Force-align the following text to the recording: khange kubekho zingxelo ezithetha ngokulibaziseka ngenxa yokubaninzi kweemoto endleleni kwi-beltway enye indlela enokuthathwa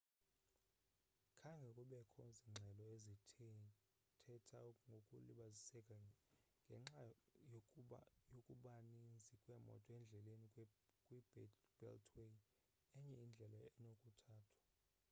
khange 1.39 1.69
kubekho 1.77 2.23
zingxelo 2.37 2.85
ezithetha 2.95 4.63
ngokulibaziseka 4.87 5.97
ngenxa 6.65 7.05
yokubaninzi 8.33 9.33
kweemoto 9.43 9.89
endleleni 9.99 10.47
kwi-beltway 11.05 12.33
enye 12.97 13.15
indlela 13.25 13.61
enokuthathwa 13.77 14.57